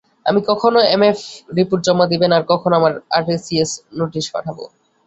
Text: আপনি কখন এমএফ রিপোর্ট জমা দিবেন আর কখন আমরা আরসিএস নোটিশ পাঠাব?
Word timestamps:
আপনি 0.25 0.41
কখন 0.49 0.73
এমএফ 0.95 1.19
রিপোর্ট 1.57 1.81
জমা 1.87 2.05
দিবেন 2.11 2.31
আর 2.33 2.43
কখন 2.51 2.71
আমরা 2.77 2.91
আরসিএস 3.17 3.71
নোটিশ 3.99 4.25
পাঠাব? 4.33 4.57